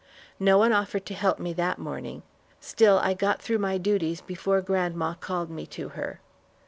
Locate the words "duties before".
3.77-4.59